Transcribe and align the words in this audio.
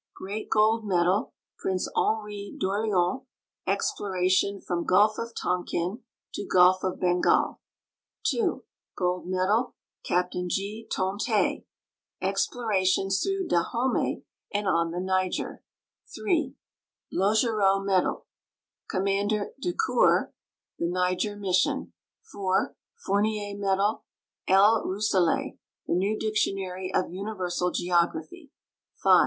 Great 0.15 0.49
Gold 0.49 0.83
Medal, 0.83 1.31
Prince 1.59 1.87
Henri 1.95 2.57
d'Orleans, 2.59 3.27
Exploration 3.67 4.59
from 4.59 4.83
gulf 4.83 5.19
of 5.19 5.35
Tonkin 5.39 5.99
to 6.33 6.43
gulf 6.43 6.83
of 6.83 6.99
Bengal; 6.99 7.59
2. 8.25 8.63
Gold 8.97 9.27
Medal, 9.27 9.75
Captain 10.03 10.47
G. 10.49 10.87
Toutee, 10.91 11.67
Ex 12.19 12.47
plorations 12.51 13.23
tlirough 13.23 13.47
Dahomey 13.47 14.23
and 14.51 14.67
on 14.67 14.89
the 14.89 14.99
Niger; 14.99 15.61
3. 16.15 16.55
Logerot 17.13 17.85
Medal, 17.85 18.25
Com 18.89 19.03
mander 19.03 19.51
Decoeuer, 19.63 20.31
The 20.79 20.87
Niger 20.87 21.35
Mission; 21.37 21.93
4. 22.23 22.75
Fournier 22.95 23.55
Medal, 23.55 24.03
L. 24.47 24.83
Romsselet, 24.83 25.59
The 25.85 25.93
New 25.93 26.17
Dictionary 26.17 26.91
of 26.91 27.11
Universal 27.13 27.69
Geography; 27.69 28.49
5. 28.95 29.19